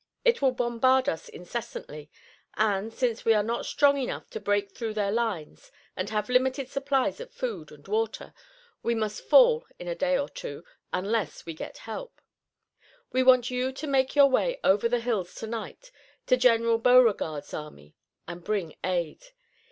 [0.25, 2.09] It will bombard us incessantly,
[2.55, 6.67] and, since we are not strong enough to break through their lines and have limited
[6.69, 8.33] supplies of food and water,
[8.81, 12.19] we must fall in a day or two, unless we get help.
[13.11, 15.91] We want you to make your way over the hills tonight
[16.25, 17.95] to General Beauregard's army
[18.27, 19.23] and bring aid.